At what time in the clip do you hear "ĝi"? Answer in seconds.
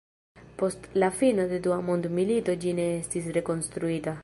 2.65-2.75